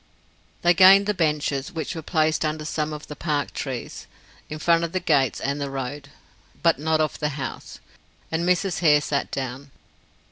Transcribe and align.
They 0.63 0.73
gained 0.73 1.05
the 1.05 1.13
benches, 1.13 1.71
which 1.71 1.93
were 1.93 2.01
placed 2.01 2.43
under 2.43 2.65
some 2.65 2.91
of 2.91 3.05
the 3.05 3.15
park 3.15 3.53
trees, 3.53 4.07
in 4.49 4.57
front 4.57 4.83
of 4.83 4.93
the 4.93 4.99
gates 4.99 5.39
and 5.39 5.61
the 5.61 5.69
road, 5.69 6.09
but 6.63 6.79
not 6.79 6.99
of 6.99 7.19
the 7.19 7.29
house, 7.37 7.79
and 8.31 8.43
Mrs. 8.43 8.79
Hare 8.79 8.99
sat 9.01 9.29
down. 9.29 9.69